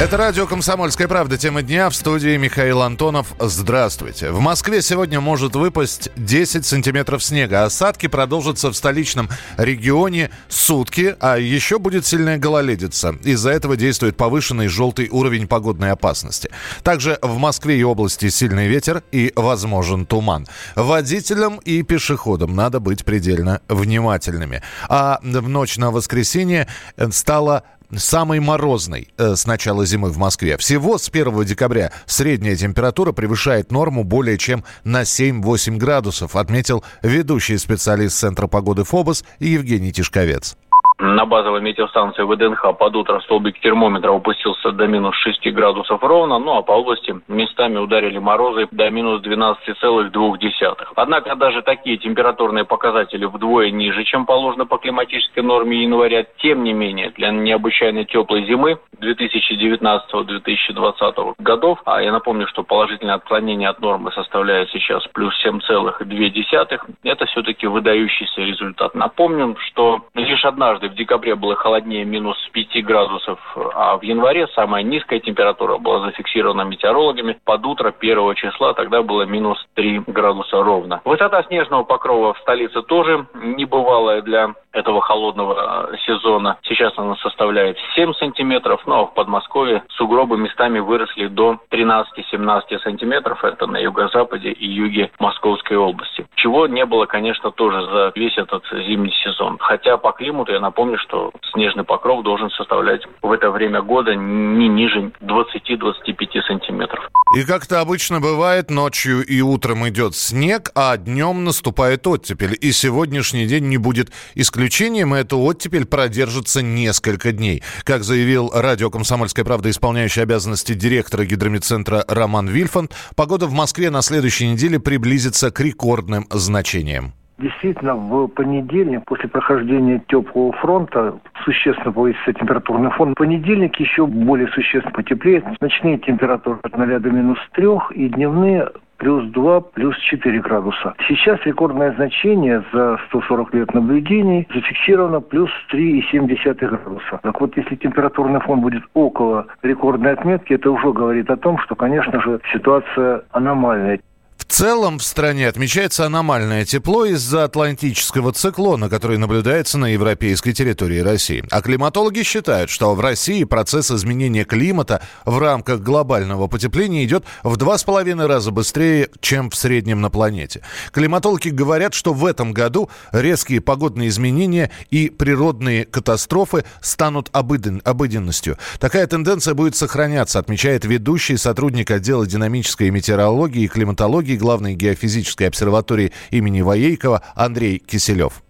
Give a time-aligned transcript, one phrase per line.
[0.00, 1.36] Это радио «Комсомольская правда».
[1.36, 3.34] Тема дня в студии Михаил Антонов.
[3.40, 4.30] Здравствуйте.
[4.30, 7.64] В Москве сегодня может выпасть 10 сантиметров снега.
[7.64, 13.16] Осадки продолжатся в столичном регионе сутки, а еще будет сильная гололедица.
[13.24, 16.48] Из-за этого действует повышенный желтый уровень погодной опасности.
[16.84, 20.46] Также в Москве и области сильный ветер и возможен туман.
[20.76, 24.62] Водителям и пешеходам надо быть предельно внимательными.
[24.88, 26.68] А в ночь на воскресенье
[27.10, 27.64] стало
[27.96, 30.56] самой морозной э, с начала зимы в Москве.
[30.56, 37.58] Всего с 1 декабря средняя температура превышает норму более чем на 7-8 градусов, отметил ведущий
[37.58, 40.56] специалист Центра погоды ФОБОС Евгений Тишковец.
[41.00, 46.56] На базовой метеостанции ВДНХ под утро столбик термометра опустился до минус 6 градусов ровно, ну
[46.56, 50.76] а по области местами ударили морозы до минус 12,2.
[50.96, 56.26] Однако даже такие температурные показатели вдвое ниже, чем положено по климатической норме января.
[56.38, 63.68] Тем не менее, для необычайно теплой зимы 2019-2020 годов, а я напомню, что положительное отклонение
[63.68, 68.96] от нормы составляет сейчас плюс 7,2, это все-таки выдающийся результат.
[68.96, 73.38] Напомним, что лишь однажды в декабре было холоднее минус 5 градусов,
[73.74, 77.38] а в январе самая низкая температура была зафиксирована метеорологами.
[77.44, 81.00] Под утро 1 числа тогда было минус 3 градуса ровно.
[81.04, 86.58] Высота снежного покрова в столице тоже небывалая для этого холодного сезона.
[86.62, 93.44] Сейчас она составляет 7 сантиметров, но в Подмосковье сугробы местами выросли до 13-17 сантиметров.
[93.44, 96.26] Это на юго-западе и юге Московской области.
[96.36, 99.58] Чего не было, конечно, тоже за весь этот зимний сезон.
[99.58, 104.68] Хотя по климату, я напомню, что снежный покров должен составлять в это время года не
[104.68, 107.08] ниже 20-25 сантиметров.
[107.36, 112.56] И как то обычно бывает, ночью и утром идет снег, а днем наступает оттепель.
[112.60, 117.62] И сегодняшний день не будет исключением, и эта оттепель продержится несколько дней.
[117.84, 124.02] Как заявил радио «Комсомольская правда» исполняющий обязанности директора гидромедцентра Роман Вильфанд, погода в Москве на
[124.02, 127.12] следующей неделе приблизится к рекордным значениям.
[127.38, 133.12] Действительно, в понедельник, после прохождения теплого фронта, существенно повысится температурный фон.
[133.12, 135.44] В понедельник еще более существенно потеплеет.
[135.60, 138.68] Ночные температуры от 0 до минус 3 и дневные
[138.98, 140.94] плюс 2, плюс 4 градуса.
[141.08, 147.20] Сейчас рекордное значение за 140 лет наблюдений зафиксировано плюс 3,7 градуса.
[147.22, 151.74] Так вот, если температурный фон будет около рекордной отметки, это уже говорит о том, что,
[151.74, 154.00] конечно же, ситуация аномальная.
[154.48, 161.44] Целом в стране отмечается аномальное тепло из-за атлантического циклона, который наблюдается на европейской территории России.
[161.50, 167.58] А климатологи считают, что в России процесс изменения климата в рамках глобального потепления идет в
[167.58, 170.62] два с половиной раза быстрее, чем в среднем на планете.
[170.92, 178.56] Климатологи говорят, что в этом году резкие погодные изменения и природные катастрофы станут обыден, обыденностью.
[178.80, 186.12] Такая тенденция будет сохраняться, отмечает ведущий сотрудник отдела динамической метеорологии и климатологии главной геофизической обсерватории
[186.30, 188.42] имени Воейкова Андрей Киселев.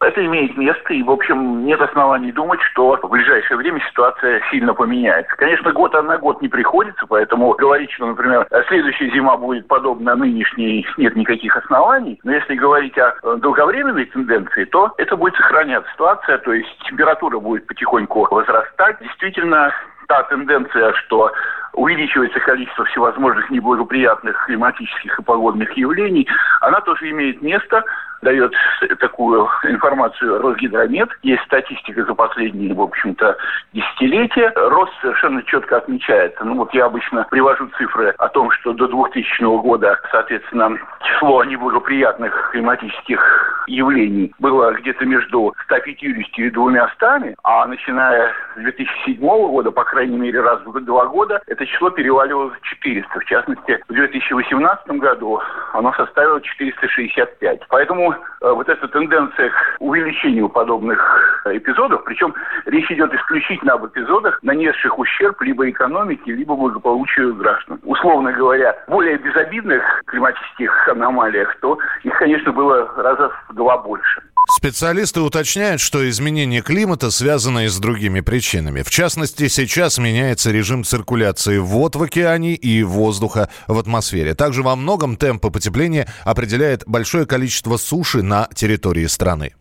[0.00, 4.72] Это имеет место, и, в общем, нет оснований думать, что в ближайшее время ситуация сильно
[4.72, 5.36] поменяется.
[5.36, 10.86] Конечно, год на год не приходится, поэтому говорить, что, например, следующая зима будет подобна нынешней,
[10.96, 12.18] нет никаких оснований.
[12.24, 17.66] Но если говорить о долговременной тенденции, то это будет сохраняться ситуация, то есть температура будет
[17.66, 18.96] потихоньку возрастать.
[19.02, 19.70] Действительно,
[20.08, 21.30] та тенденция, что
[21.72, 26.28] увеличивается количество всевозможных неблагоприятных климатических и погодных явлений,
[26.60, 27.84] она тоже имеет место
[28.22, 28.52] дает
[28.98, 31.08] такую информацию Росгидромет.
[31.22, 33.36] Есть статистика за последние, в общем-то,
[33.72, 34.52] десятилетия.
[34.56, 36.44] Рост совершенно четко отмечается.
[36.44, 42.50] Ну вот я обычно привожу цифры о том, что до 2000 года, соответственно, число неблагоприятных
[42.52, 50.18] климатических явлений было где-то между 150 и 200, а начиная с 2007 года, по крайней
[50.18, 53.20] мере, раз в два года, это число переваливало за 400.
[53.20, 55.40] В частности, в 2018 году
[55.72, 57.60] оно составило 465.
[57.68, 62.34] Поэтому э, вот эта тенденция к увеличению подобных э, эпизодов, причем
[62.66, 67.78] речь идет исключительно об эпизодах, нанесших ущерб либо экономике, либо благополучию граждан.
[67.84, 74.22] Условно говоря, более безобидных климатических аномалиях, то их, конечно, было раза в два больше.
[74.56, 78.82] Специалисты уточняют, что изменение климата связано и с другими причинами.
[78.82, 84.34] В частности, сейчас меняется режим циркуляции вод в океане и воздуха в атмосфере.
[84.34, 89.52] Также во многом темпы потепления определяет большое количество суши на территории страны.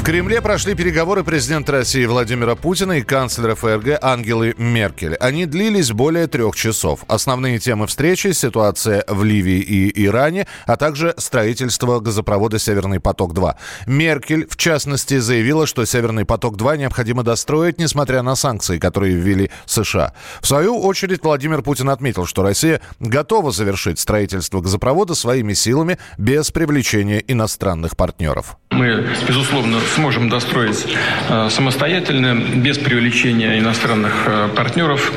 [0.00, 5.14] В Кремле прошли переговоры президента России Владимира Путина и канцлера ФРГ Ангелы Меркель.
[5.16, 7.00] Они длились более трех часов.
[7.06, 13.56] Основные темы встречи– ситуация в Ливии и Иране, а также строительство газопровода «Северный поток-2».
[13.86, 20.14] Меркель, в частности, заявила, что «Северный поток-2» необходимо достроить, несмотря на санкции, которые ввели США.
[20.40, 26.50] В свою очередь Владимир Путин отметил, что Россия готова завершить строительство газопровода своими силами без
[26.50, 28.56] привлечения иностранных партнеров.
[28.70, 30.86] Мы, безусловно, сможем достроить
[31.28, 35.12] э, самостоятельно, без привлечения иностранных э, партнеров.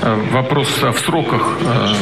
[0.00, 1.58] Э, вопрос в сроках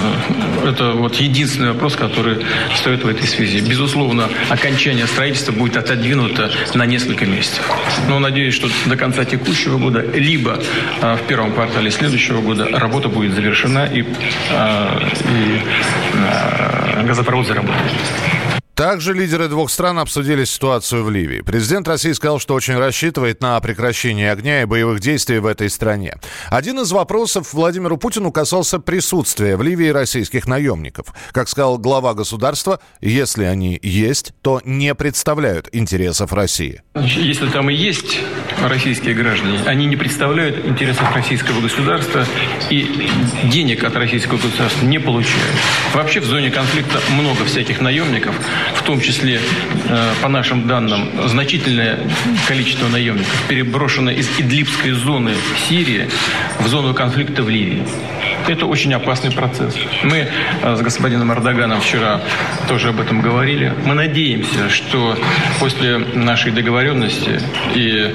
[0.67, 2.45] –это вот единственный вопрос, который
[2.75, 3.61] стоит в этой связи.
[3.61, 7.65] Безусловно, окончание строительства будет отодвинуто на несколько месяцев.
[8.07, 10.59] Но надеюсь, что до конца текущего года, либо
[11.01, 14.07] в первом квартале следующего года работа будет завершена и, и
[17.07, 17.93] газопровод заработает.
[18.77, 21.41] Также лидеры двух стран обсудили ситуацию в Ливии.
[21.41, 26.17] Президент России сказал, что очень рассчитывает на прекращение огня и боевых действий в этой стране.
[26.51, 31.07] Один из вопросов Владимиру Путину касался присутствия в Ливии российских наемников.
[31.33, 36.83] Как сказал глава государства, если они есть, то не представляют интересов России.
[36.97, 38.21] Если там и есть
[38.63, 42.27] российские граждане, они не представляют интересов российского государства
[42.69, 43.11] и
[43.45, 45.57] денег от российского государства не получают.
[45.95, 48.35] Вообще в зоне конфликта много всяких наемников,
[48.75, 49.41] в том числе,
[49.89, 51.99] э, по нашим данным, значительное
[52.49, 55.35] количество наемников переброшено из Идлибской зоны
[55.69, 56.09] Сирии
[56.61, 57.85] в зону конфликта в Ливии.
[58.49, 59.75] Это очень опасный процесс.
[60.05, 60.29] Мы
[60.63, 62.21] э, с господином Эрдоганом вчера
[62.69, 63.73] тоже об этом говорили.
[63.85, 65.17] Мы надеемся, что
[65.59, 67.41] после нашей договоренности
[67.75, 68.15] и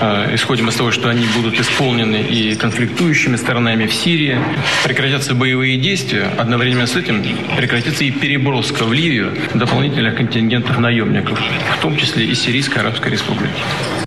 [0.00, 4.38] э, исходим из того, что они будут исполнены и конфликтующими сторонами в Сирии,
[4.84, 7.24] прекратятся боевые действия, одновременно с этим
[7.56, 11.40] прекратится и переброска в Ливию дополнительных контингентов наемников,
[11.76, 13.62] в том числе и Сирийской Арабской Республики.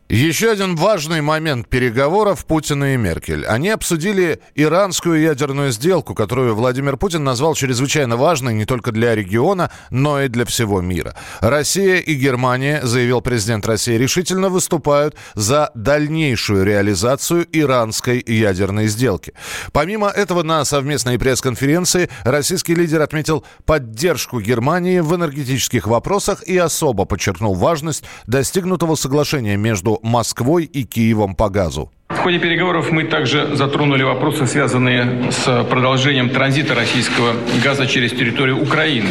[0.08, 3.44] Еще один важный момент переговоров Путина и Меркель.
[3.48, 9.72] Они обсудили иранскую ядерную сделку, которую Владимир Путин назвал чрезвычайно важной не только для региона,
[9.90, 11.16] но и для всего мира.
[11.40, 19.34] Россия и Германия, заявил президент России, решительно выступают за дальнейшую реализацию иранской ядерной сделки.
[19.72, 27.06] Помимо этого, на совместной пресс-конференции российский лидер отметил поддержку Германии в энергетических вопросах и особо
[27.06, 31.92] подчеркнул важность достигнутого соглашения между Москвой и Киевом по газу.
[32.10, 37.34] В ходе переговоров мы также затронули вопросы, связанные с продолжением транзита российского
[37.64, 39.10] газа через территорию Украины.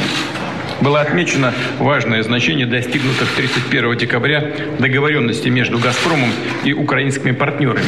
[0.81, 6.31] Было отмечено важное значение достигнутых 31 декабря договоренности между «Газпромом»
[6.64, 7.86] и украинскими партнерами,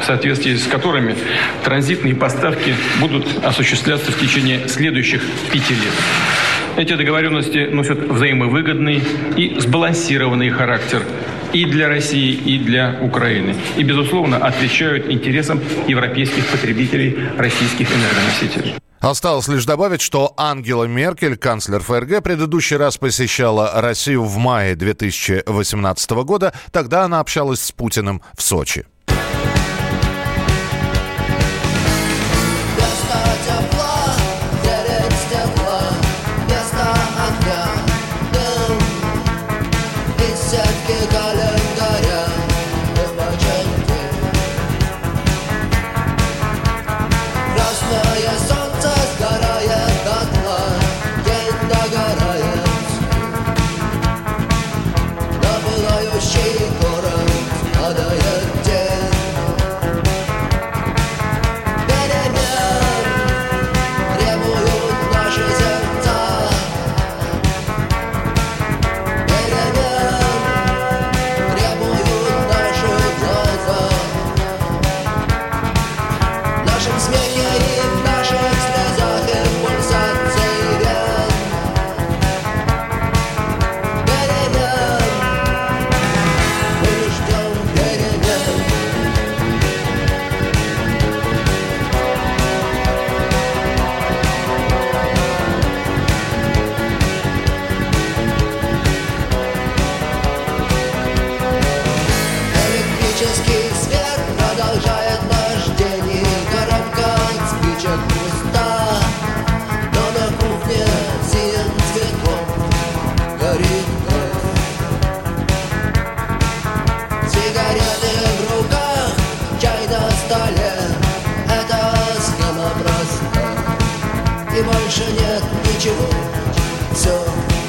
[0.00, 1.16] в соответствии с которыми
[1.64, 5.22] транзитные поставки будут осуществляться в течение следующих
[5.52, 5.92] пяти лет.
[6.76, 9.02] Эти договоренности носят взаимовыгодный
[9.36, 11.02] и сбалансированный характер
[11.52, 13.54] и для России, и для Украины.
[13.76, 18.74] И, безусловно, отвечают интересам европейских потребителей российских энергоносителей.
[19.00, 26.10] Осталось лишь добавить, что Ангела Меркель, канцлер ФРГ, предыдущий раз посещала Россию в мае 2018
[26.24, 26.52] года.
[26.72, 28.86] Тогда она общалась с Путиным в Сочи.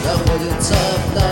[0.10, 1.29] Все находится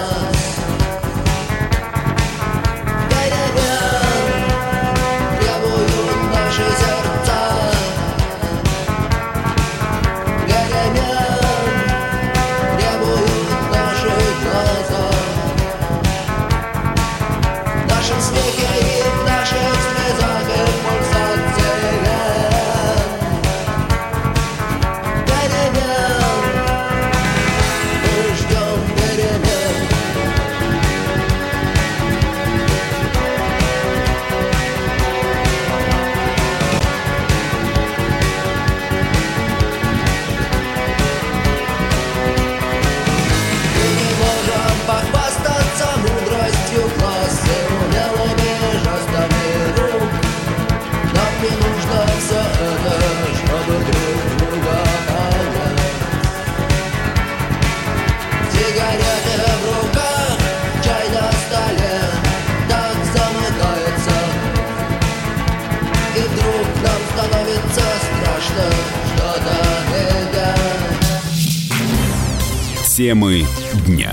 [72.97, 73.45] Темы
[73.85, 74.11] дня.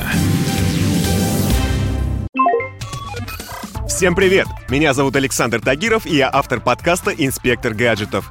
[3.88, 4.46] Всем привет!
[4.68, 8.30] Меня зовут Александр Тагиров, и я автор подкаста «Инспектор гаджетов».